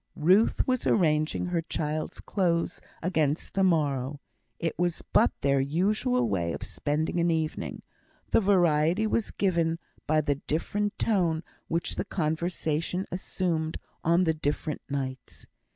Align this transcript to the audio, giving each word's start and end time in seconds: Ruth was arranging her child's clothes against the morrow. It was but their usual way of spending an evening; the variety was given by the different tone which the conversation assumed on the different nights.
Ruth 0.17 0.65
was 0.67 0.87
arranging 0.87 1.45
her 1.45 1.61
child's 1.61 2.21
clothes 2.21 2.81
against 3.03 3.53
the 3.53 3.63
morrow. 3.63 4.19
It 4.57 4.73
was 4.79 5.03
but 5.13 5.31
their 5.41 5.61
usual 5.61 6.27
way 6.27 6.53
of 6.53 6.63
spending 6.63 7.19
an 7.19 7.29
evening; 7.29 7.83
the 8.31 8.41
variety 8.41 9.05
was 9.05 9.29
given 9.29 9.77
by 10.07 10.21
the 10.21 10.33
different 10.47 10.97
tone 10.97 11.43
which 11.67 11.97
the 11.97 12.05
conversation 12.05 13.05
assumed 13.11 13.77
on 14.03 14.23
the 14.23 14.33
different 14.33 14.81
nights. 14.89 15.45